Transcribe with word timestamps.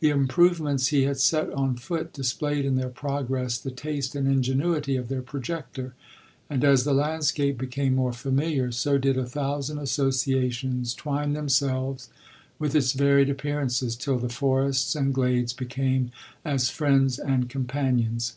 The 0.00 0.10
improvements 0.10 0.88
he 0.88 1.02
had 1.04 1.18
set 1.18 1.48
on 1.52 1.76
foot 1.76 2.12
displayed 2.12 2.64
in 2.64 2.74
their 2.74 2.88
progress 2.88 3.56
the 3.56 3.70
taste 3.70 4.16
and 4.16 4.26
ingenuity 4.26 4.96
of 4.96 5.06
their 5.06 5.22
projector; 5.22 5.94
and 6.50 6.64
as 6.64 6.82
the 6.82 6.92
landscape 6.92 7.56
became 7.56 7.94
more 7.94 8.12
familiar, 8.12 8.72
so 8.72 8.98
did 8.98 9.16
a 9.16 9.24
thousand 9.24 9.78
association 9.78 10.82
twine 10.96 11.34
themselves 11.34 12.08
with 12.58 12.74
its 12.74 12.94
varied 12.94 13.30
appearances, 13.30 13.94
till 13.94 14.18
the 14.18 14.28
forests 14.28 14.96
and 14.96 15.14
glades 15.14 15.52
became 15.52 16.10
as 16.44 16.68
friends 16.68 17.20
and 17.20 17.48
companions. 17.48 18.32